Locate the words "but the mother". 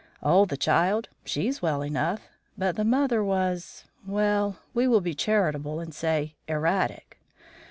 2.57-3.23